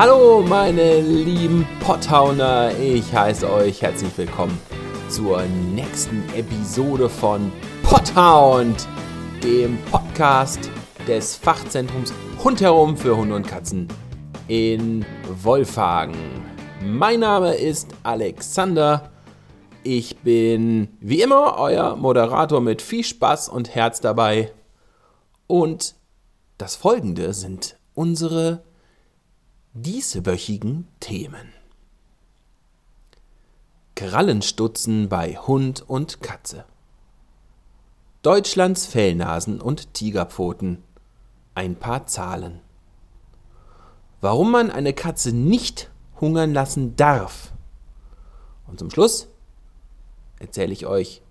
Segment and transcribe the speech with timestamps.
[0.00, 4.56] Hallo meine lieben Potthauner, ich heiße euch herzlich willkommen
[5.08, 5.42] zur
[5.74, 7.50] nächsten Episode von
[7.82, 8.86] Potthound,
[9.42, 10.70] dem Podcast
[11.08, 13.88] des Fachzentrums Hund herum für Hunde und Katzen
[14.46, 15.04] in
[15.42, 16.14] Wolfhagen.
[16.80, 19.10] Mein Name ist Alexander.
[19.82, 24.52] Ich bin wie immer euer Moderator mit viel Spaß und Herz dabei.
[25.48, 25.96] Und
[26.56, 28.62] das folgende sind unsere
[29.82, 31.52] dieswöchigen Themen.
[33.94, 36.64] Krallenstutzen bei Hund und Katze.
[38.22, 40.82] Deutschlands Fellnasen und Tigerpfoten.
[41.54, 42.60] Ein paar Zahlen.
[44.20, 47.52] Warum man eine Katze nicht hungern lassen darf.
[48.66, 49.28] Und zum Schluss
[50.40, 51.22] erzähle ich euch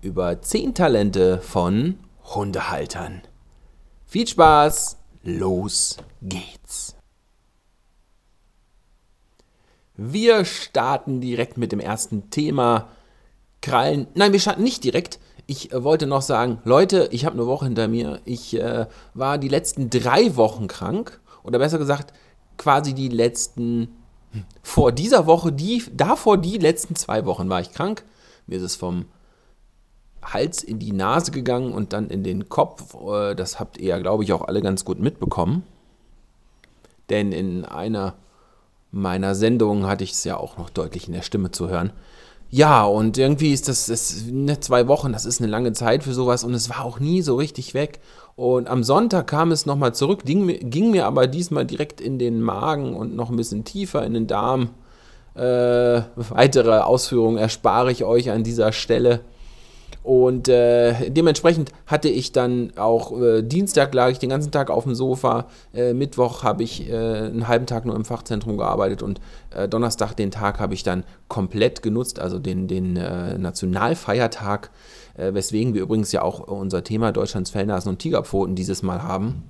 [0.00, 3.22] über 10 Talente von Hundehaltern.
[4.04, 6.93] Viel Spaß, los geht's.
[9.96, 12.88] Wir starten direkt mit dem ersten Thema.
[13.62, 14.08] Krallen.
[14.14, 15.18] Nein, wir starten nicht direkt.
[15.46, 18.20] Ich äh, wollte noch sagen, Leute, ich habe eine Woche hinter mir.
[18.24, 21.20] Ich äh, war die letzten drei Wochen krank.
[21.44, 22.12] Oder besser gesagt,
[22.58, 23.88] quasi die letzten,
[24.32, 28.04] hm, vor dieser Woche, die, davor die letzten zwei Wochen war ich krank.
[28.46, 29.06] Mir ist es vom
[30.22, 32.94] Hals in die Nase gegangen und dann in den Kopf.
[32.94, 35.62] Äh, das habt ihr ja, glaube ich, auch alle ganz gut mitbekommen.
[37.08, 38.14] Denn in einer
[38.94, 41.92] meiner Sendungen hatte ich es ja auch noch deutlich in der Stimme zu hören.
[42.50, 44.24] Ja, und irgendwie ist das, das
[44.60, 47.34] zwei Wochen, das ist eine lange Zeit für sowas und es war auch nie so
[47.34, 48.00] richtig weg.
[48.36, 52.40] Und am Sonntag kam es nochmal zurück, ging, ging, mir aber diesmal direkt in den
[52.40, 54.70] Magen und noch ein bisschen tiefer in den Darm.
[55.34, 59.20] Äh, weitere Ausführungen erspare ich euch an dieser Stelle.
[60.04, 64.84] Und äh, dementsprechend hatte ich dann auch äh, Dienstag lag ich den ganzen Tag auf
[64.84, 69.22] dem Sofa, äh, Mittwoch habe ich äh, einen halben Tag nur im Fachzentrum gearbeitet und
[69.56, 74.70] äh, Donnerstag den Tag habe ich dann komplett genutzt, also den, den äh, Nationalfeiertag,
[75.16, 79.44] weswegen wir übrigens ja auch unser Thema Deutschlands Fellnasen und Tigerpfoten dieses Mal haben.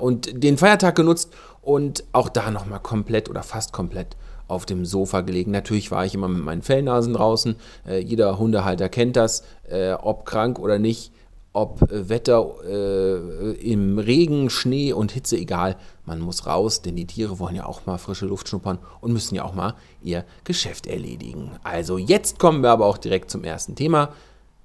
[0.00, 4.18] und den Feiertag genutzt und auch da nochmal komplett oder fast komplett
[4.48, 5.52] auf dem Sofa gelegen.
[5.52, 7.56] Natürlich war ich immer mit meinen Fellnasen draußen.
[7.86, 11.12] Äh, jeder Hundehalter kennt das, äh, ob krank oder nicht,
[11.52, 15.76] ob äh, Wetter äh, im Regen, Schnee und Hitze, egal.
[16.04, 19.34] Man muss raus, denn die Tiere wollen ja auch mal frische Luft schnuppern und müssen
[19.34, 21.52] ja auch mal ihr Geschäft erledigen.
[21.62, 24.14] Also jetzt kommen wir aber auch direkt zum ersten Thema.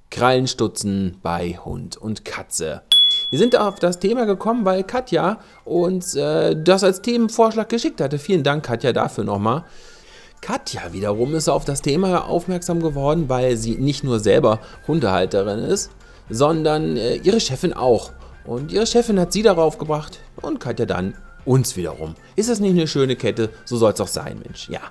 [0.09, 2.83] Krallenstutzen bei Hund und Katze.
[3.33, 8.19] Wir sind auf das Thema gekommen, weil Katja uns äh, das als Themenvorschlag geschickt hatte.
[8.19, 9.63] Vielen Dank, Katja, dafür nochmal.
[10.39, 15.89] Katja wiederum ist auf das Thema aufmerksam geworden, weil sie nicht nur selber Hundehalterin ist,
[16.29, 18.11] sondern äh, ihre Chefin auch.
[18.45, 22.13] Und ihre Chefin hat sie darauf gebracht und Katja dann uns wiederum.
[22.35, 23.49] Ist das nicht eine schöne Kette?
[23.65, 24.69] So soll es auch sein, Mensch.
[24.69, 24.81] Ja.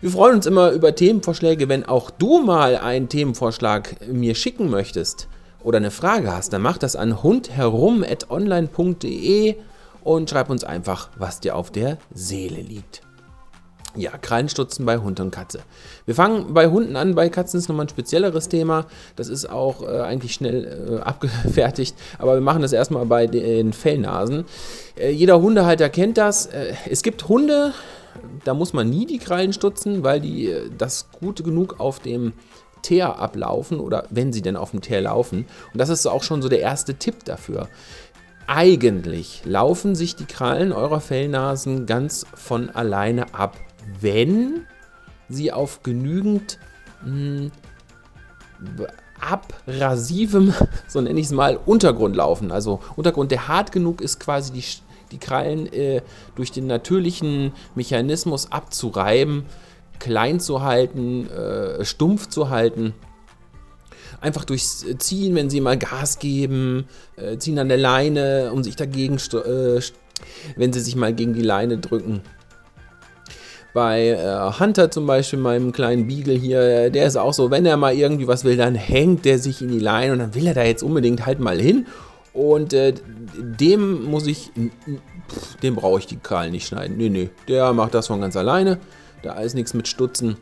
[0.00, 1.68] Wir freuen uns immer über Themenvorschläge.
[1.68, 5.28] Wenn auch du mal einen Themenvorschlag mir schicken möchtest,
[5.62, 9.56] oder eine Frage hast, dann mach das an hundherum.online.de
[10.02, 13.02] und schreib uns einfach, was dir auf der Seele liegt.
[13.96, 15.60] Ja, Krallenstutzen bei Hund und Katze.
[16.06, 18.86] Wir fangen bei Hunden an, bei Katzen ist nochmal ein spezielleres Thema.
[19.16, 23.72] Das ist auch äh, eigentlich schnell äh, abgefertigt, aber wir machen das erstmal bei den
[23.72, 24.44] Fellnasen.
[24.96, 26.46] Äh, jeder Hundehalter kennt das.
[26.46, 27.72] Äh, es gibt Hunde,
[28.44, 32.34] da muss man nie die Krallen stutzen, weil die äh, das gut genug auf dem
[32.82, 35.46] Teer ablaufen oder wenn sie denn auf dem Teer laufen.
[35.72, 37.68] Und das ist auch schon so der erste Tipp dafür.
[38.46, 43.56] Eigentlich laufen sich die Krallen eurer Fellnasen ganz von alleine ab,
[44.00, 44.66] wenn
[45.28, 46.58] sie auf genügend
[47.04, 47.52] mh, hm,
[49.20, 50.54] abrasivem,
[50.88, 52.50] so nenne ich es mal, Untergrund laufen.
[52.50, 54.64] Also Untergrund, der hart genug ist, quasi die,
[55.12, 56.02] die Krallen äh,
[56.34, 59.44] durch den natürlichen Mechanismus abzureiben
[59.98, 62.94] klein zu halten, äh, stumpf zu halten.
[64.20, 68.74] Einfach durchs Ziehen, wenn sie mal Gas geben, äh, ziehen an der Leine, um sich
[68.74, 69.80] dagegen, äh,
[70.56, 72.22] wenn sie sich mal gegen die Leine drücken.
[73.74, 77.76] Bei äh, Hunter zum Beispiel, meinem kleinen Beagle hier, der ist auch so, wenn er
[77.76, 80.54] mal irgendwie was will, dann hängt der sich in die Leine und dann will er
[80.54, 81.86] da jetzt unbedingt halt mal hin.
[82.32, 82.94] Und äh,
[83.36, 84.50] dem muss ich,
[85.62, 86.96] dem brauche ich die Krallen nicht schneiden.
[86.96, 88.78] Nee, nee, der macht das von ganz alleine.
[89.22, 90.36] Da ist nichts mit Stutzen.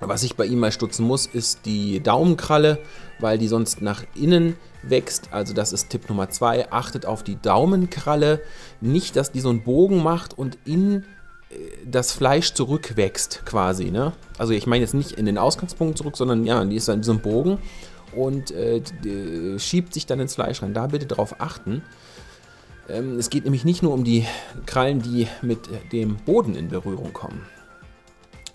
[0.00, 2.78] Was ich bei ihm mal stutzen muss, ist die Daumenkralle,
[3.18, 5.32] weil die sonst nach innen wächst.
[5.32, 6.70] Also das ist Tipp Nummer zwei.
[6.70, 8.40] Achtet auf die Daumenkralle.
[8.80, 11.04] Nicht, dass die so einen Bogen macht und in
[11.50, 13.90] äh, das Fleisch zurückwächst quasi.
[13.90, 14.12] Ne?
[14.38, 17.12] Also ich meine jetzt nicht in den Ausgangspunkt zurück, sondern ja, die ist dann so
[17.12, 17.58] ein Bogen
[18.14, 18.80] und äh,
[19.58, 20.74] schiebt sich dann ins Fleisch rein.
[20.74, 21.82] Da bitte drauf achten.
[22.88, 24.26] Ähm, es geht nämlich nicht nur um die
[24.64, 27.44] Krallen, die mit dem Boden in Berührung kommen.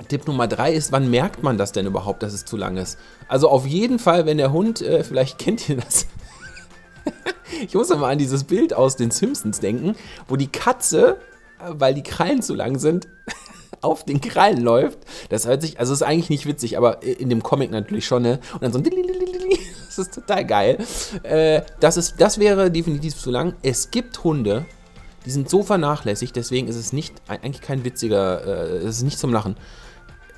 [0.08, 2.98] Tipp Nummer drei ist, wann merkt man das denn überhaupt, dass es zu lang ist?
[3.28, 6.08] Also auf jeden Fall, wenn der Hund, äh, vielleicht kennt ihr das.
[7.62, 9.96] ich muss mal an dieses Bild aus den Simpsons denken,
[10.28, 11.18] wo die Katze,
[11.60, 13.08] äh, weil die Krallen zu lang sind,
[13.82, 15.00] auf den Krallen läuft.
[15.30, 18.40] Das hört sich, also ist eigentlich nicht witzig, aber in dem Comic natürlich schon, ne?
[18.54, 18.80] Und dann so,
[19.88, 20.78] das ist total geil.
[21.24, 23.56] Äh, das, ist, das wäre definitiv zu lang.
[23.62, 24.66] Es gibt Hunde,
[25.26, 29.20] die sind so vernachlässigt, deswegen ist es nicht, eigentlich kein witziger, äh, es ist nicht
[29.20, 29.56] zum Lachen.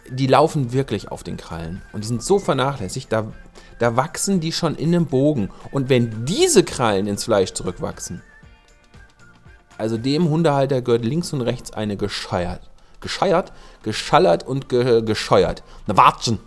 [0.09, 3.31] Die laufen wirklich auf den Krallen und die sind so vernachlässigt, da,
[3.79, 5.49] da wachsen die schon in einem Bogen.
[5.71, 8.21] Und wenn diese Krallen ins Fleisch zurückwachsen,
[9.77, 12.61] also dem Hundehalter gehört links und rechts eine gescheuert
[13.05, 13.53] gescheiert,
[13.83, 15.61] geschallert und ge gescheuert.
[15.85, 16.39] Na, Watschen,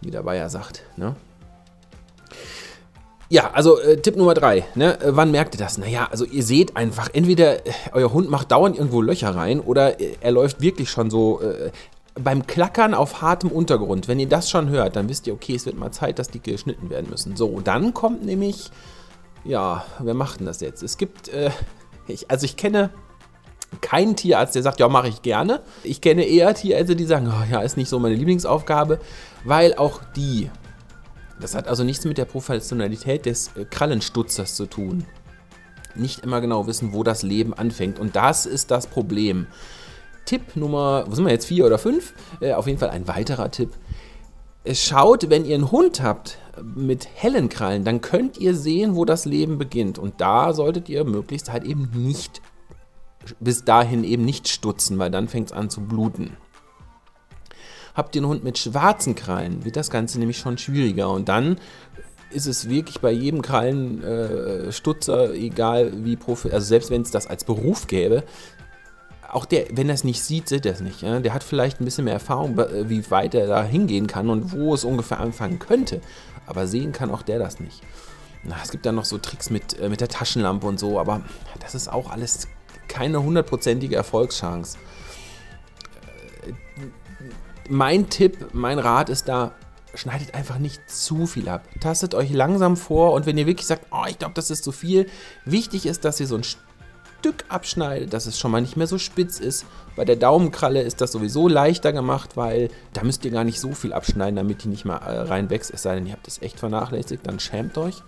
[0.00, 0.82] wie der Bayer sagt.
[0.96, 1.14] Ne?
[3.30, 4.64] Ja, also äh, Tipp Nummer drei.
[4.74, 5.00] Ne?
[5.00, 5.78] Äh, wann merkt ihr das?
[5.78, 10.00] Naja, also ihr seht einfach, entweder äh, euer Hund macht dauernd irgendwo Löcher rein oder
[10.00, 11.70] äh, er läuft wirklich schon so äh,
[12.22, 14.08] beim Klackern auf hartem Untergrund.
[14.08, 16.40] Wenn ihr das schon hört, dann wisst ihr, okay, es wird mal Zeit, dass die
[16.40, 17.36] geschnitten werden müssen.
[17.36, 18.70] So, dann kommt nämlich,
[19.44, 20.82] ja, wer macht denn das jetzt?
[20.82, 21.50] Es gibt, äh,
[22.06, 22.90] ich, also ich kenne
[23.80, 25.60] kein Tierarzt, der sagt, ja, mache ich gerne.
[25.84, 28.98] Ich kenne eher Tierärzte, die sagen, oh, ja, ist nicht so meine Lieblingsaufgabe,
[29.44, 30.50] weil auch die,
[31.40, 35.04] das hat also nichts mit der Professionalität des äh, Krallenstutzers zu tun,
[35.94, 37.98] nicht immer genau wissen, wo das Leben anfängt.
[37.98, 39.46] Und das ist das Problem.
[40.28, 42.12] Tipp Nummer, wo sind wir jetzt, vier oder fünf?
[42.42, 43.70] Äh, auf jeden Fall ein weiterer Tipp.
[44.74, 49.24] Schaut, wenn ihr einen Hund habt mit hellen Krallen, dann könnt ihr sehen, wo das
[49.24, 49.98] Leben beginnt.
[49.98, 52.42] Und da solltet ihr möglichst halt eben nicht
[53.40, 56.36] bis dahin eben nicht stutzen, weil dann fängt es an zu bluten.
[57.94, 61.10] Habt ihr einen Hund mit schwarzen Krallen, wird das Ganze nämlich schon schwieriger.
[61.10, 61.56] Und dann
[62.30, 67.26] ist es wirklich bei jedem Krallenstutzer, äh, egal wie Profi, also selbst wenn es das
[67.26, 68.24] als Beruf gäbe,
[69.30, 71.02] auch der, wenn er es nicht sieht, sieht er es nicht.
[71.02, 74.74] Der hat vielleicht ein bisschen mehr Erfahrung, wie weit er da hingehen kann und wo
[74.74, 76.00] es ungefähr anfangen könnte.
[76.46, 77.82] Aber sehen kann auch der das nicht.
[78.42, 81.22] Na, es gibt dann noch so Tricks mit, äh, mit der Taschenlampe und so, aber
[81.60, 82.48] das ist auch alles
[82.86, 84.78] keine hundertprozentige Erfolgschance.
[87.68, 89.52] Mein Tipp, mein Rat ist da,
[89.94, 91.64] schneidet einfach nicht zu viel ab.
[91.80, 94.72] Tastet euch langsam vor und wenn ihr wirklich sagt, oh, ich glaube, das ist zu
[94.72, 95.06] viel,
[95.44, 96.44] wichtig ist, dass ihr so ein
[97.20, 99.66] Stück abschneidet, dass es schon mal nicht mehr so spitz ist.
[99.96, 103.72] Bei der Daumenkralle ist das sowieso leichter gemacht, weil da müsst ihr gar nicht so
[103.72, 105.72] viel abschneiden, damit die nicht mal äh, reinwächst.
[105.72, 108.02] Es sei denn, ihr habt es echt vernachlässigt, dann schämt euch.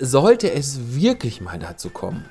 [0.00, 2.24] Sollte es wirklich mal dazu kommen,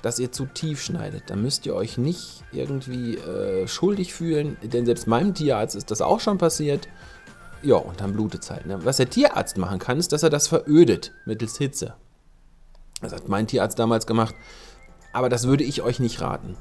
[0.00, 1.24] dass ihr zu tief schneidet.
[1.26, 6.00] Da müsst ihr euch nicht irgendwie äh, schuldig fühlen, denn selbst meinem Tierarzt ist das
[6.00, 6.88] auch schon passiert.
[7.62, 8.64] Ja, und dann blutet es halt.
[8.64, 8.82] Ne?
[8.82, 11.94] Was der Tierarzt machen kann, ist, dass er das verödet mittels Hitze.
[13.02, 14.34] Das hat mein Tierarzt damals gemacht.
[15.12, 16.56] Aber das würde ich euch nicht raten.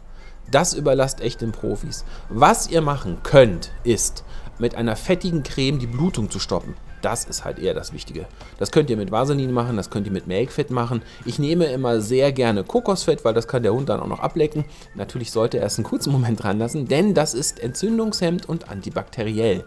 [0.50, 2.04] Das überlasst echt den Profis.
[2.30, 4.26] Was ihr machen könnt, ist
[4.60, 6.76] mit einer fettigen Creme die Blutung zu stoppen.
[7.02, 8.28] Das ist halt eher das Wichtige.
[8.60, 11.02] Das könnt ihr mit Vaseline machen, das könnt ihr mit Melkfett machen.
[11.26, 14.66] Ich nehme immer sehr gerne Kokosfett, weil das kann der Hund dann auch noch ablecken.
[14.94, 19.64] Natürlich sollte er es einen kurzen Moment dran lassen, denn das ist entzündungshemmend und antibakteriell.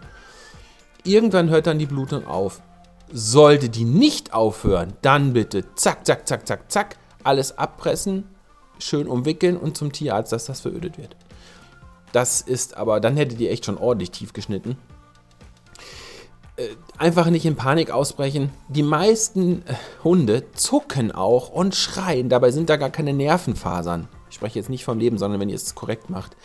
[1.03, 2.61] Irgendwann hört dann die Blutung auf.
[3.11, 8.25] Sollte die nicht aufhören, dann bitte zack, zack, zack, zack, zack, alles abpressen,
[8.79, 11.15] schön umwickeln und zum Tierarzt, dass das verödet wird.
[12.11, 14.77] Das ist aber, dann hättet ihr echt schon ordentlich tief geschnitten.
[16.57, 18.51] Äh, einfach nicht in Panik ausbrechen.
[18.69, 22.29] Die meisten äh, Hunde zucken auch und schreien.
[22.29, 24.07] Dabei sind da gar keine Nervenfasern.
[24.29, 26.37] Ich spreche jetzt nicht vom Leben, sondern wenn ihr es korrekt macht.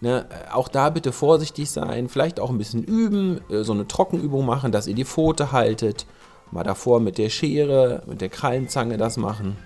[0.00, 4.44] Ne, äh, auch da bitte vorsichtig sein, vielleicht auch ein bisschen üben, so eine Trockenübung
[4.44, 6.06] machen, dass ihr die Pfote haltet.
[6.50, 9.56] Mal davor mit der Schere, mit der Krallenzange das machen.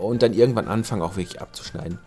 [0.00, 1.98] Und dann irgendwann anfangen, auch wirklich abzuschneiden.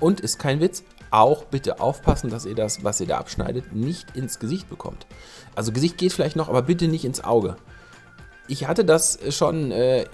[0.00, 4.16] Und ist kein Witz, auch bitte aufpassen, dass ihr das, was ihr da abschneidet, nicht
[4.16, 5.06] ins Gesicht bekommt.
[5.54, 7.56] Also Gesicht geht vielleicht noch, aber bitte nicht ins Auge.
[8.46, 10.06] Ich hatte das schon, äh,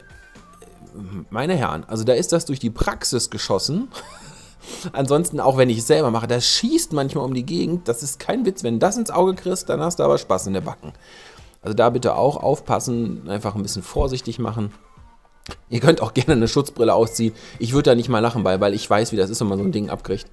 [1.31, 3.89] meine Herren, also da ist das durch die Praxis geschossen.
[4.93, 7.89] Ansonsten, auch wenn ich es selber mache, das schießt manchmal um die Gegend.
[7.89, 8.63] Das ist kein Witz.
[8.63, 10.93] Wenn du das ins Auge kriegst, dann hast du aber Spaß in der Backen.
[11.63, 14.73] Also da bitte auch aufpassen, einfach ein bisschen vorsichtig machen.
[15.69, 17.35] Ihr könnt auch gerne eine Schutzbrille ausziehen.
[17.59, 19.59] Ich würde da nicht mal lachen bei, weil ich weiß, wie das ist, wenn man
[19.59, 20.31] so ein Ding abkriegt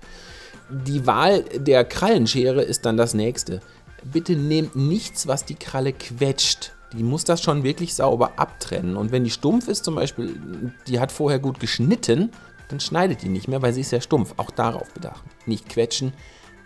[0.72, 3.62] die Wahl der Krallenschere ist dann das nächste.
[4.04, 6.74] Bitte nehmt nichts, was die Kralle quetscht.
[6.94, 8.98] Die muss das schon wirklich sauber abtrennen.
[8.98, 12.32] Und wenn die stumpf ist, zum Beispiel, die hat vorher gut geschnitten,
[12.72, 14.34] dann schneidet die nicht mehr, weil sie ist ja stumpf.
[14.38, 15.24] Auch darauf bedacht.
[15.46, 16.14] Nicht quetschen,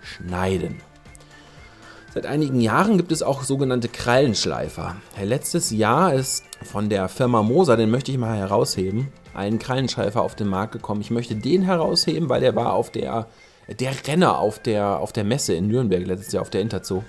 [0.01, 0.81] schneiden.
[2.13, 4.95] Seit einigen Jahren gibt es auch sogenannte Krallenschleifer.
[5.21, 10.35] Letztes Jahr ist von der Firma Moser, den möchte ich mal herausheben, einen Krallenschleifer auf
[10.35, 11.01] den Markt gekommen.
[11.01, 13.27] Ich möchte den herausheben, weil der war auf der,
[13.67, 17.03] der Renner auf der, auf der Messe in Nürnberg letztes Jahr auf der Interzoo.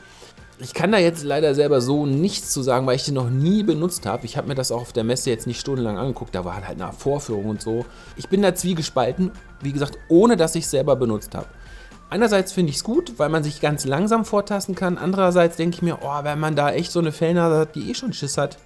[0.58, 3.62] Ich kann da jetzt leider selber so nichts zu sagen, weil ich den noch nie
[3.62, 4.24] benutzt habe.
[4.24, 6.34] Ich habe mir das auch auf der Messe jetzt nicht stundenlang angeguckt.
[6.34, 7.84] Da war halt eine Vorführung und so.
[8.16, 11.48] Ich bin da zwiegespalten, wie gesagt, ohne dass ich es selber benutzt habe.
[12.08, 14.96] Einerseits finde ich es gut, weil man sich ganz langsam vortasten kann.
[14.96, 17.94] Andererseits denke ich mir, oh, wenn man da echt so eine Fellnase hat, die eh
[17.94, 18.56] schon Schiss hat.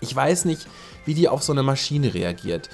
[0.00, 0.68] Ich weiß nicht,
[1.06, 2.68] wie die auf so eine Maschine reagiert.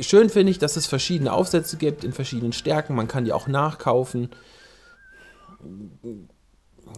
[0.00, 2.94] Schön finde ich, dass es verschiedene Aufsätze gibt in verschiedenen Stärken.
[2.94, 4.28] Man kann die auch nachkaufen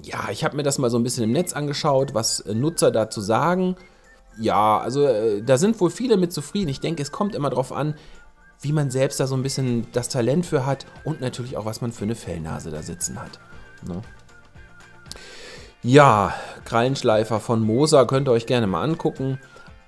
[0.02, 2.90] ja, ich habe mir das mal so ein bisschen im Netz angeschaut, was äh, Nutzer
[2.90, 3.76] dazu sagen.
[4.38, 6.68] Ja, also äh, da sind wohl viele mit zufrieden.
[6.68, 7.94] Ich denke, es kommt immer darauf an,
[8.60, 11.80] wie man selbst da so ein bisschen das Talent für hat und natürlich auch, was
[11.80, 13.38] man für eine Fellnase da sitzen hat.
[13.86, 14.02] Ne?
[15.82, 19.38] Ja, Krallenschleifer von Moser könnt ihr euch gerne mal angucken.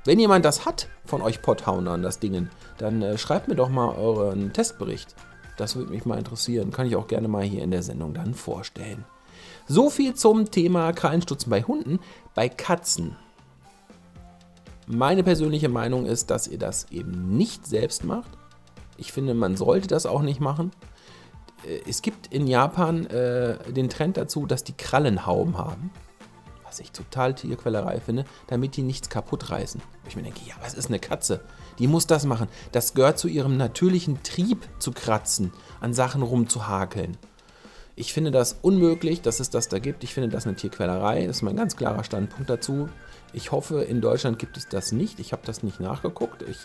[0.04, 3.94] Wenn jemand das hat von euch Potthaunern, das Ding, dann äh, schreibt mir doch mal
[3.96, 5.14] euren Testbericht.
[5.56, 6.70] Das würde mich mal interessieren.
[6.70, 9.04] Kann ich auch gerne mal hier in der Sendung dann vorstellen.
[9.66, 12.00] So viel zum Thema Krallenstutzen bei Hunden.
[12.34, 13.16] Bei Katzen.
[14.86, 18.30] Meine persönliche Meinung ist, dass ihr das eben nicht selbst macht.
[18.96, 20.72] Ich finde, man sollte das auch nicht machen.
[21.64, 25.90] Äh, es gibt in Japan äh, den Trend dazu, dass die Krallenhauben haben.
[26.64, 29.80] Was ich total Tierquälerei finde, damit die nichts kaputt reißen.
[30.08, 31.40] Ich mir denke, ja, was ist eine Katze?
[31.78, 32.48] Die muss das machen.
[32.72, 37.16] Das gehört zu ihrem natürlichen Trieb zu kratzen, an Sachen rumzuhakeln.
[37.96, 40.04] Ich finde das unmöglich, dass es das da gibt.
[40.04, 41.26] Ich finde das eine Tierquälerei.
[41.26, 42.88] Das ist mein ganz klarer Standpunkt dazu.
[43.32, 45.20] Ich hoffe, in Deutschland gibt es das nicht.
[45.20, 46.42] Ich habe das nicht nachgeguckt.
[46.42, 46.58] Ich,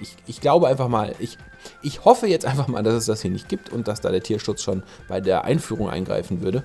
[0.00, 1.38] ich, ich glaube einfach mal, ich,
[1.82, 4.22] ich hoffe jetzt einfach mal, dass es das hier nicht gibt und dass da der
[4.22, 6.64] Tierschutz schon bei der Einführung eingreifen würde.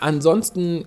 [0.00, 0.86] Ansonsten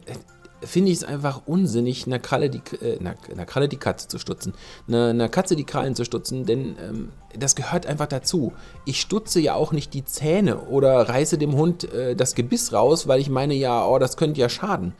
[0.65, 4.53] finde ich es einfach unsinnig, einer Kralle, die, äh, einer, Kralle die Katze zu stutzen.
[4.87, 8.53] Einer, einer Katze die Krallen zu stutzen, denn ähm, das gehört einfach dazu.
[8.85, 13.07] Ich stutze ja auch nicht die Zähne oder reiße dem Hund äh, das Gebiss raus,
[13.07, 14.93] weil ich meine, ja, oh, das könnte ja schaden.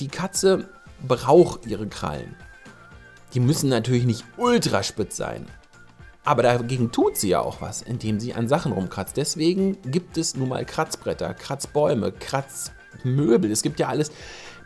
[0.00, 0.68] Die Katze
[1.06, 2.36] braucht ihre Krallen.
[3.34, 5.46] Die müssen natürlich nicht ultraspitz sein.
[6.24, 9.16] Aber dagegen tut sie ja auch was, indem sie an Sachen rumkratzt.
[9.16, 12.70] Deswegen gibt es nun mal Kratzbretter, Kratzbäume, Kratz
[13.04, 14.12] Möbel, es gibt ja alles.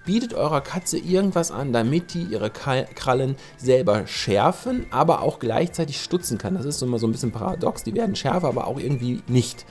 [0.05, 6.39] Bietet eurer Katze irgendwas an, damit die ihre Krallen selber schärfen, aber auch gleichzeitig stutzen
[6.39, 6.55] kann.
[6.55, 7.83] Das ist immer so ein bisschen paradox.
[7.83, 9.67] Die werden schärfer, aber auch irgendwie nicht.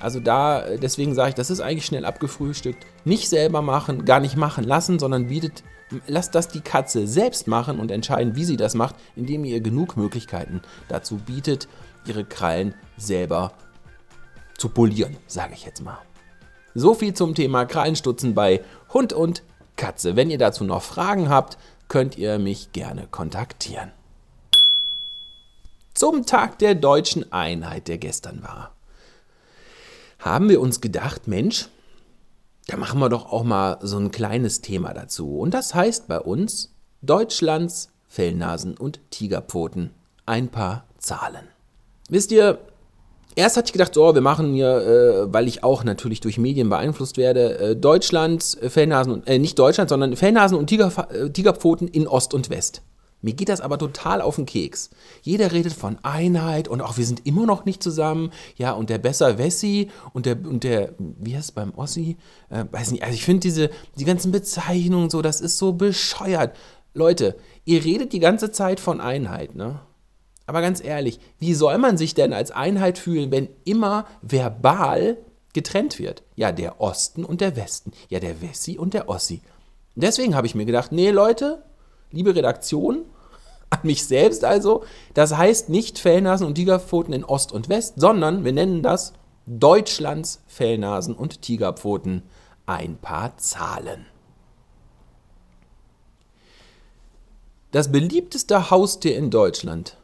[0.00, 2.86] Also da, deswegen sage ich, das ist eigentlich schnell abgefrühstückt.
[3.04, 5.62] Nicht selber machen, gar nicht machen lassen, sondern bietet,
[6.06, 9.96] lasst das die Katze selbst machen und entscheiden, wie sie das macht, indem ihr genug
[9.96, 11.68] Möglichkeiten dazu bietet,
[12.06, 13.52] ihre Krallen selber
[14.56, 15.98] zu polieren, sage ich jetzt mal.
[16.78, 19.42] So viel zum Thema Krallenstutzen bei Hund und
[19.76, 20.14] Katze.
[20.14, 21.56] Wenn ihr dazu noch Fragen habt,
[21.88, 23.92] könnt ihr mich gerne kontaktieren.
[25.94, 28.76] Zum Tag der deutschen Einheit, der gestern war,
[30.18, 31.70] haben wir uns gedacht, Mensch,
[32.66, 35.38] da machen wir doch auch mal so ein kleines Thema dazu.
[35.38, 39.94] Und das heißt bei uns Deutschlands Fellnasen und Tigerpfoten.
[40.26, 41.48] Ein paar Zahlen.
[42.10, 42.58] Wisst ihr,
[43.38, 46.70] Erst hatte ich gedacht, so, wir machen hier, äh, weil ich auch natürlich durch Medien
[46.70, 50.90] beeinflusst werde, äh, Deutschland, äh, Fellnasen und, äh, nicht Deutschland, sondern Fellnasen und Tiger,
[51.32, 52.80] Tigerpfoten in Ost und West.
[53.20, 54.88] Mir geht das aber total auf den Keks.
[55.20, 58.30] Jeder redet von Einheit und auch wir sind immer noch nicht zusammen.
[58.56, 62.16] Ja, und der Besser Wessi und der, und der, wie heißt es beim Ossi?
[62.48, 66.56] Äh, weiß nicht, also ich finde diese, die ganzen Bezeichnungen so, das ist so bescheuert.
[66.94, 69.80] Leute, ihr redet die ganze Zeit von Einheit, ne?
[70.46, 75.18] Aber ganz ehrlich, wie soll man sich denn als Einheit fühlen, wenn immer verbal
[75.52, 76.22] getrennt wird?
[76.36, 77.92] Ja, der Osten und der Westen.
[78.08, 79.42] Ja, der Wessi und der Ossi.
[79.96, 81.62] Deswegen habe ich mir gedacht, nee Leute,
[82.12, 83.04] liebe Redaktion,
[83.70, 84.84] an mich selbst also,
[85.14, 89.14] das heißt nicht Fellnasen und Tigerpfoten in Ost und West, sondern wir nennen das
[89.46, 92.22] Deutschlands Fellnasen und Tigerpfoten.
[92.66, 94.06] Ein paar Zahlen.
[97.70, 99.96] Das beliebteste Haustier in Deutschland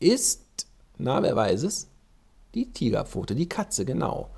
[0.00, 0.66] ist,
[0.98, 1.88] na, wer weiß es?
[2.54, 4.30] Die Tigerpfote, die Katze, genau.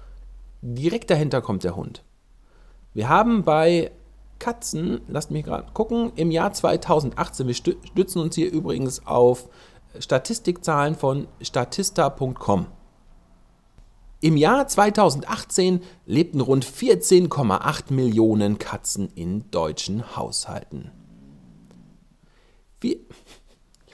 [0.61, 2.03] Direkt dahinter kommt der Hund.
[2.95, 3.93] Wir haben bei
[4.39, 9.49] Katzen, lasst mich gerade gucken, im Jahr 2018, wir stützen uns hier übrigens auf
[9.99, 12.67] Statistikzahlen von statista.com.
[14.21, 20.91] Im Jahr 2018 lebten rund 14,8 Millionen Katzen in deutschen Haushalten.
[22.81, 23.07] Wie,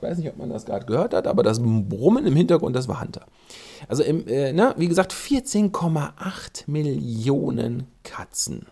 [0.05, 3.01] weiß nicht, ob man das gerade gehört hat, aber das Brummen im Hintergrund, das war
[3.01, 3.27] Hunter.
[3.89, 8.67] Also, im, äh, na, wie gesagt, 14,8 Millionen Katzen.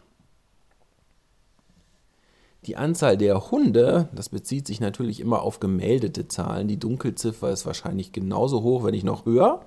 [2.67, 7.67] Die Anzahl der Hunde, das bezieht sich natürlich immer auf gemeldete Zahlen, die Dunkelziffer ist
[7.67, 9.67] wahrscheinlich genauso hoch, wenn nicht noch höher,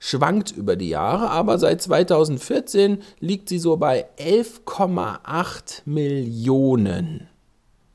[0.00, 7.28] schwankt über die Jahre, aber seit 2014 liegt sie so bei 11,8 Millionen.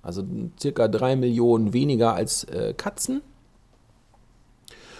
[0.03, 0.23] Also
[0.59, 3.21] circa 3 Millionen weniger als äh, Katzen.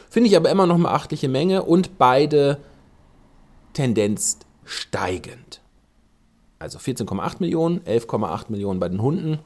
[0.10, 2.60] Finde ich aber immer noch eine achtliche Menge und beide
[3.74, 5.62] Tendenz steigend.
[6.58, 9.40] Also 14,8 Millionen, 11,8 Millionen bei den Hunden.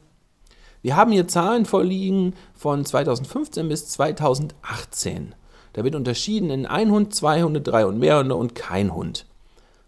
[0.83, 5.33] Wir haben hier Zahlen vorliegen von 2015 bis 2018.
[5.73, 9.25] Da wird unterschieden in ein Hund, zwei Hunde, drei und mehr Hunde und kein Hund.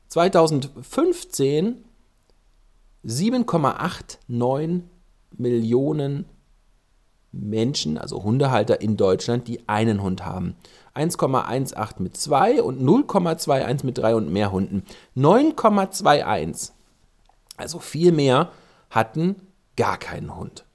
[0.07, 1.83] 2015
[3.05, 4.83] 7,89
[5.39, 6.25] Millionen
[7.31, 10.55] Menschen, also Hundehalter in Deutschland, die einen Hund haben.
[10.95, 14.83] 1,18 mit zwei und 0,21 mit drei und mehr Hunden.
[15.15, 16.71] 9,21,
[17.57, 18.51] also viel mehr,
[18.89, 19.35] hatten
[19.75, 20.65] gar keinen Hund.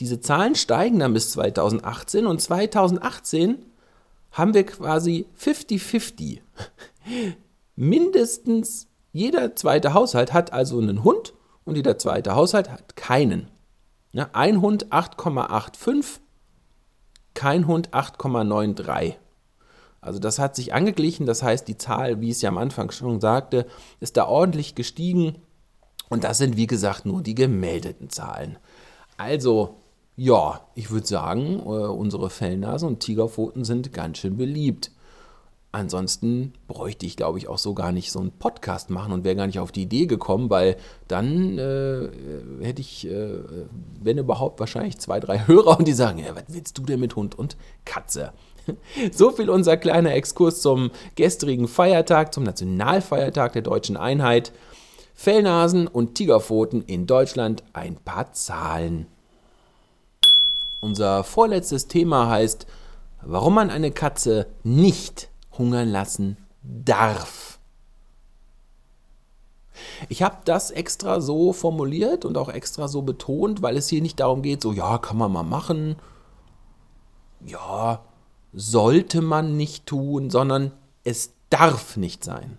[0.00, 3.64] Diese Zahlen steigen dann bis 2018 und 2018
[4.32, 6.40] haben wir quasi 50-50.
[7.76, 11.32] Mindestens jeder zweite Haushalt hat also einen Hund
[11.68, 13.48] und jeder zweite Haushalt hat keinen.
[14.12, 16.20] Ja, ein Hund 8,85,
[17.34, 19.14] kein Hund 8,93.
[20.00, 22.90] Also das hat sich angeglichen, das heißt die Zahl, wie ich es ja am Anfang
[22.90, 23.66] schon sagte,
[24.00, 25.38] ist da ordentlich gestiegen
[26.08, 28.58] und das sind wie gesagt nur die gemeldeten Zahlen.
[29.16, 29.76] Also
[30.16, 34.90] ja, ich würde sagen, äh, unsere Fellnasen und Tigerpfoten sind ganz schön beliebt.
[35.70, 39.36] Ansonsten bräuchte ich, glaube ich, auch so gar nicht so einen Podcast machen und wäre
[39.36, 40.76] gar nicht auf die Idee gekommen, weil
[41.08, 42.08] dann äh,
[42.64, 43.40] hätte ich, äh,
[44.00, 47.16] wenn überhaupt, wahrscheinlich zwei, drei Hörer und die sagen, ja, was willst du denn mit
[47.16, 48.32] Hund und Katze?
[49.12, 54.52] So viel unser kleiner Exkurs zum gestrigen Feiertag, zum Nationalfeiertag der deutschen Einheit.
[55.14, 59.06] Fellnasen und Tigerpfoten in Deutschland ein paar Zahlen.
[60.82, 62.66] Unser vorletztes Thema heißt,
[63.22, 67.58] warum man eine Katze nicht hungern lassen darf.
[70.08, 74.20] Ich habe das extra so formuliert und auch extra so betont, weil es hier nicht
[74.20, 75.96] darum geht, so ja, kann man mal machen,
[77.44, 78.02] ja,
[78.52, 80.72] sollte man nicht tun, sondern
[81.04, 82.58] es darf nicht sein.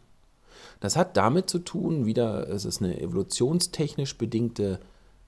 [0.80, 4.80] Das hat damit zu tun, wieder, es ist eine evolutionstechnisch bedingte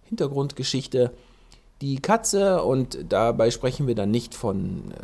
[0.04, 1.12] Hintergrundgeschichte,
[1.82, 5.04] die Katze, und dabei sprechen wir dann nicht von, äh,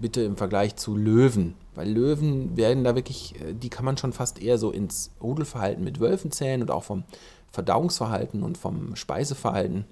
[0.00, 4.12] bitte im Vergleich zu Löwen, weil Löwen werden da wirklich, äh, die kann man schon
[4.12, 7.04] fast eher so ins Rudelverhalten mit Wölfen zählen und auch vom
[7.50, 9.84] Verdauungsverhalten und vom Speiseverhalten.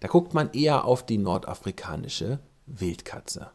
[0.00, 3.50] Da guckt man eher auf die nordafrikanische Wildkatze.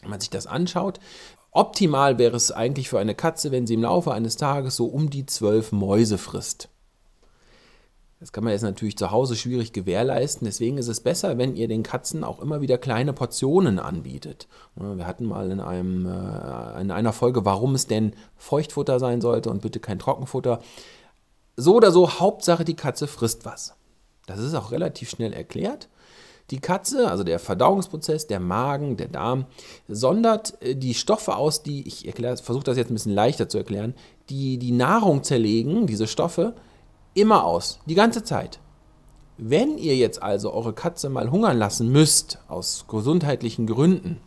[0.00, 1.00] Wenn man sich das anschaut,
[1.50, 5.10] optimal wäre es eigentlich für eine Katze, wenn sie im Laufe eines Tages so um
[5.10, 6.68] die zwölf Mäuse frisst.
[8.24, 10.46] Das kann man jetzt natürlich zu Hause schwierig gewährleisten.
[10.46, 14.48] Deswegen ist es besser, wenn ihr den Katzen auch immer wieder kleine Portionen anbietet.
[14.76, 19.50] Wir hatten mal in, einem, äh, in einer Folge, warum es denn Feuchtfutter sein sollte
[19.50, 20.60] und bitte kein Trockenfutter.
[21.58, 23.74] So oder so, Hauptsache die Katze frisst was.
[24.24, 25.90] Das ist auch relativ schnell erklärt.
[26.50, 29.44] Die Katze, also der Verdauungsprozess, der Magen, der Darm,
[29.86, 32.10] sondert äh, die Stoffe aus, die, ich
[32.42, 33.92] versuche das jetzt ein bisschen leichter zu erklären,
[34.30, 36.54] die die Nahrung zerlegen, diese Stoffe,
[37.14, 38.58] Immer aus, die ganze Zeit.
[39.36, 44.20] Wenn ihr jetzt also eure Katze mal hungern lassen müsst, aus gesundheitlichen Gründen,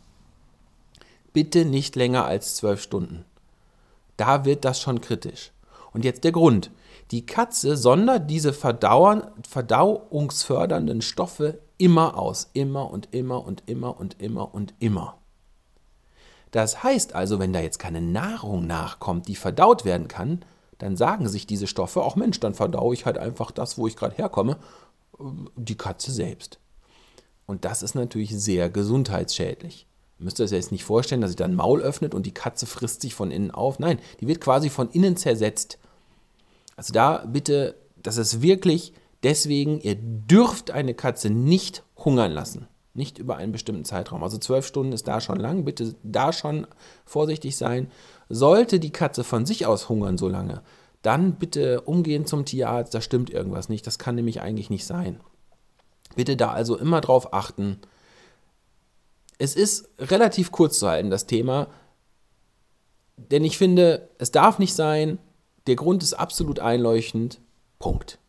[1.34, 3.26] bitte nicht länger als zwölf Stunden.
[4.16, 5.52] Da wird das schon kritisch.
[5.94, 6.72] Und jetzt der Grund.
[7.12, 12.50] Die Katze sondert diese verdauungsfördernden Stoffe immer aus.
[12.54, 15.18] Immer und immer und immer und immer und immer.
[16.52, 20.46] Das heißt also, wenn da jetzt keine Nahrung nachkommt, die verdaut werden kann,
[20.78, 23.96] dann sagen sich diese Stoffe, auch Mensch, dann verdaue ich halt einfach das, wo ich
[23.96, 24.58] gerade herkomme,
[25.56, 26.60] die Katze selbst.
[27.46, 29.88] Und das ist natürlich sehr gesundheitsschädlich.
[30.20, 33.02] Ihr müsst euch jetzt nicht vorstellen, dass sich dann Maul öffnet und die Katze frisst
[33.02, 33.80] sich von innen auf.
[33.80, 35.78] Nein, die wird quasi von innen zersetzt.
[36.76, 42.68] Also da bitte, das ist wirklich deswegen, ihr dürft eine Katze nicht hungern lassen.
[42.94, 44.24] Nicht über einen bestimmten Zeitraum.
[44.24, 45.66] Also zwölf Stunden ist da schon lang.
[45.66, 46.66] Bitte da schon
[47.06, 47.92] vorsichtig sein.
[48.30, 50.62] Sollte die Katze von sich aus hungern so lange,
[51.02, 55.20] dann bitte umgehen zum Tierarzt, da stimmt irgendwas nicht, das kann nämlich eigentlich nicht sein.
[56.16, 57.80] Bitte da also immer drauf achten.
[59.38, 61.68] Es ist relativ kurz zu halten, das Thema,
[63.18, 65.20] denn ich finde, es darf nicht sein,
[65.68, 67.42] der Grund ist absolut einleuchtend.
[67.80, 68.20] Punkt.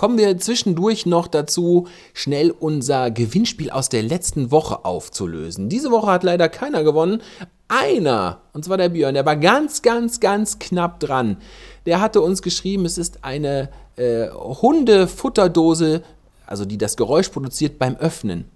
[0.00, 5.68] Kommen wir zwischendurch noch dazu, schnell unser Gewinnspiel aus der letzten Woche aufzulösen.
[5.68, 7.20] Diese Woche hat leider keiner gewonnen,
[7.68, 11.36] einer, und zwar der Björn, der war ganz, ganz, ganz knapp dran.
[11.84, 16.02] Der hatte uns geschrieben, es ist eine äh, Hundefutterdose,
[16.46, 18.46] also die das Geräusch produziert beim Öffnen.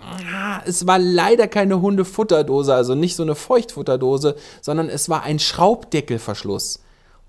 [0.00, 5.40] Ah, es war leider keine Hundefutterdose, also nicht so eine Feuchtfutterdose, sondern es war ein
[5.40, 6.80] Schraubdeckelverschluss.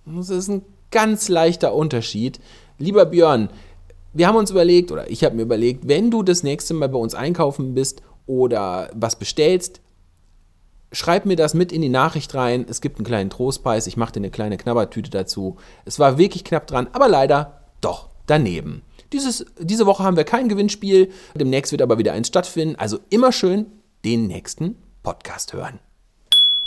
[0.05, 2.39] Das ist ein ganz leichter Unterschied.
[2.77, 3.49] Lieber Björn,
[4.13, 6.97] wir haben uns überlegt, oder ich habe mir überlegt, wenn du das nächste Mal bei
[6.97, 9.81] uns einkaufen bist oder was bestellst,
[10.91, 12.65] schreib mir das mit in die Nachricht rein.
[12.69, 13.87] Es gibt einen kleinen Trostpreis.
[13.87, 15.57] Ich mache dir eine kleine Knabbertüte dazu.
[15.85, 18.83] Es war wirklich knapp dran, aber leider doch daneben.
[19.13, 21.11] Dieses, diese Woche haben wir kein Gewinnspiel.
[21.35, 22.75] Demnächst wird aber wieder eins stattfinden.
[22.75, 23.67] Also immer schön
[24.03, 25.79] den nächsten Podcast hören.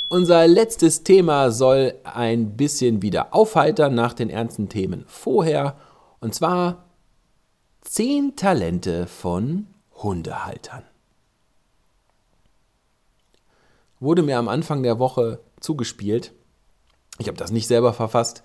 [0.09, 5.77] Unser letztes Thema soll ein bisschen wieder aufheitern nach den ernsten Themen vorher.
[6.21, 6.85] Und zwar
[7.83, 10.85] 10 Talente von Hundehaltern.
[13.99, 16.33] Wurde mir am Anfang der Woche zugespielt.
[17.19, 18.43] Ich habe das nicht selber verfasst.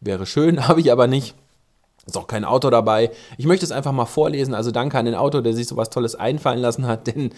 [0.00, 1.34] Wäre schön, habe ich aber nicht.
[2.06, 3.10] Ist auch kein Autor dabei.
[3.36, 4.54] Ich möchte es einfach mal vorlesen.
[4.54, 7.32] Also danke an den Autor, der sich sowas Tolles einfallen lassen hat, denn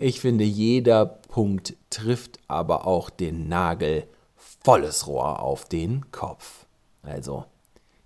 [0.00, 4.04] ich finde, jeder Punkt trifft aber auch den Nagel
[4.36, 6.66] volles Rohr auf den Kopf.
[7.02, 7.44] Also,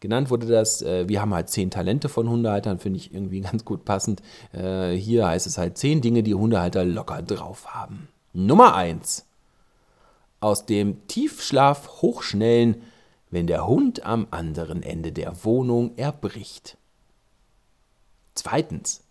[0.02, 3.64] genannt wurde das, äh, wir haben halt zehn Talente von Hundehaltern, finde ich irgendwie ganz
[3.64, 4.20] gut passend.
[4.52, 8.08] Äh, hier heißt es halt zehn Dinge, die Hundehalter locker drauf haben.
[8.34, 9.26] Nummer eins:
[10.40, 12.82] Aus dem Tiefschlaf hochschnellen,
[13.30, 16.76] wenn der Hund am anderen Ende der Wohnung erbricht.
[18.34, 19.04] Zweitens.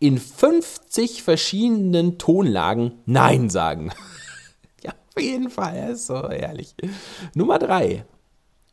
[0.00, 3.92] In 50 verschiedenen Tonlagen Nein sagen.
[4.82, 6.74] ja, auf jeden Fall, ist so ehrlich.
[7.34, 8.04] Nummer 3.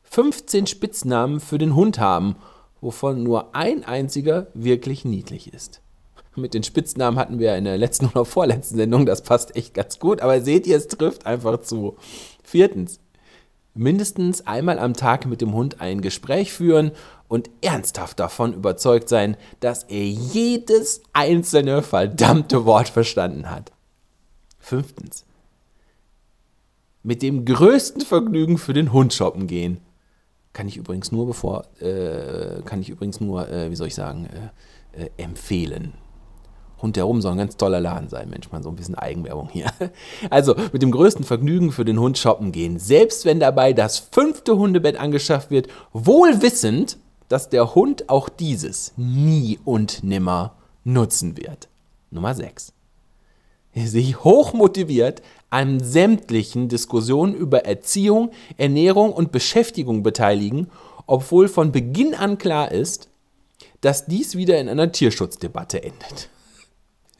[0.10, 2.36] 15 Spitznamen für den Hund haben,
[2.82, 5.82] wovon nur ein einziger wirklich niedlich ist.
[6.36, 9.98] Mit den Spitznamen hatten wir in der letzten oder vorletzten Sendung, das passt echt ganz
[10.00, 11.98] gut, aber seht ihr, es trifft einfach zu.
[12.44, 13.00] Viertens,
[13.74, 16.92] mindestens einmal am Tag mit dem Hund ein Gespräch führen
[17.28, 23.72] und ernsthaft davon überzeugt sein, dass er jedes einzelne verdammte Wort verstanden hat.
[24.60, 25.26] Fünftens.
[27.02, 29.82] Mit dem größten Vergnügen für den Hund shoppen gehen.
[30.58, 34.28] Kann ich übrigens nur bevor, äh, kann ich übrigens nur, äh, wie soll ich sagen,
[34.92, 35.94] äh, äh empfehlen.
[36.82, 38.28] Hund herum soll ein ganz toller Laden sein.
[38.32, 39.68] Mensch, mal so ein bisschen Eigenwerbung hier.
[40.32, 44.58] Also mit dem größten Vergnügen für den Hund shoppen gehen, selbst wenn dabei das fünfte
[44.58, 46.98] Hundebett angeschafft wird, wohl wissend,
[47.30, 51.70] dass der Hund auch dieses nie und nimmer nutzen wird.
[52.10, 52.74] Nummer 6.
[53.86, 60.70] Sich hochmotiviert an sämtlichen Diskussionen über Erziehung, Ernährung und Beschäftigung beteiligen,
[61.06, 63.10] obwohl von Beginn an klar ist,
[63.82, 66.30] dass dies wieder in einer Tierschutzdebatte endet.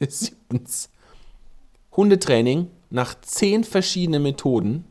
[0.08, 0.90] Siebtens.
[1.96, 4.84] Hundetraining nach zehn verschiedenen Methoden,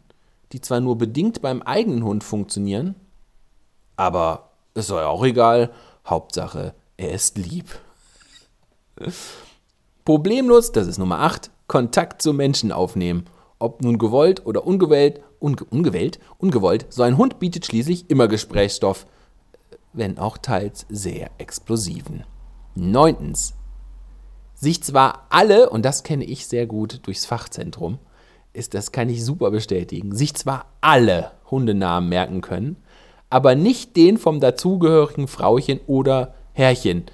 [0.51, 2.95] die zwar nur bedingt beim eigenen Hund funktionieren,
[3.95, 5.71] aber ist ja auch egal.
[6.05, 7.79] Hauptsache, er ist lieb.
[10.05, 13.25] Problemlos, das ist Nummer 8, Kontakt zu Menschen aufnehmen.
[13.59, 19.05] Ob nun gewollt oder ungewollt, unge ungewählt, ungewollt, so ein Hund bietet schließlich immer Gesprächsstoff,
[19.93, 22.23] wenn auch teils sehr explosiven.
[22.75, 23.55] Neuntens,
[24.53, 27.99] sich zwar alle, und das kenne ich sehr gut durchs Fachzentrum,
[28.53, 32.77] ist, das kann ich super bestätigen, sich zwar alle Hundenamen merken können,
[33.29, 37.05] aber nicht den vom dazugehörigen Frauchen oder Herrchen.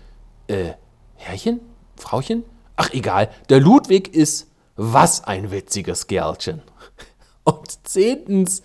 [0.47, 0.73] Äh,
[1.15, 1.59] Herrchen?
[1.95, 2.43] Frauchen?
[2.75, 6.61] Ach egal, der Ludwig ist was ein witziges Gerlchen.
[7.43, 8.63] Und zehntens,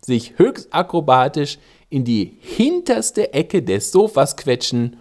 [0.00, 4.98] sich höchst akrobatisch in die hinterste Ecke des Sofas quetschen,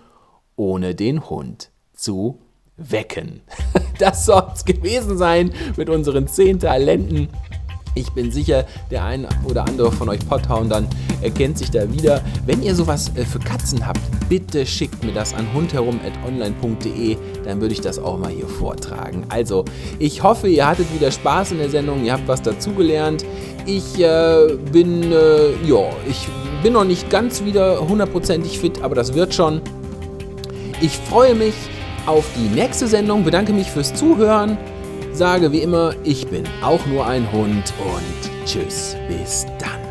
[0.56, 2.40] ohne den Hund zu
[2.78, 3.42] wecken.
[4.00, 7.30] Das soll es gewesen sein mit unseren 10 Talenten.
[7.96, 10.88] Ich bin sicher, der ein oder andere von euch Potthoundern
[11.22, 12.22] erkennt sich da wieder.
[12.46, 17.74] Wenn ihr sowas äh, für Katzen habt, bitte schickt mir das an hundherum.online.de, dann würde
[17.74, 19.26] ich das auch mal hier vortragen.
[19.30, 19.66] Also,
[20.00, 23.24] ich hoffe, ihr hattet wieder Spaß in der Sendung, ihr habt was dazugelernt.
[23.66, 26.28] Ich äh, bin, äh, ja, ich
[26.64, 29.62] bin noch nicht ganz wieder hundertprozentig fit, aber das wird schon.
[30.82, 31.54] Ich freue mich
[32.06, 34.58] auf die nächste Sendung, bedanke mich fürs Zuhören,
[35.14, 39.83] sage wie immer, ich bin auch nur ein Hund und tschüss, bis dann.